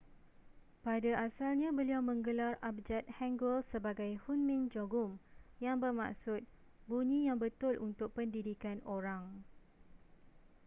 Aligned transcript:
pada 0.85 1.11
asalnya 1.29 1.69
beliau 1.79 2.01
menggelar 2.09 2.53
abjad 2.69 3.03
hanguel 3.21 3.59
sebagai 3.71 4.11
hunmin 4.25 4.61
jeongeum 4.71 5.11
yang 5.65 5.77
bermaksud 5.83 6.41
bunyi 6.89 7.19
yang 7.29 7.37
betul 7.45 7.73
untuk 7.87 8.09
pendidikan 8.17 8.77
orang 8.95 9.23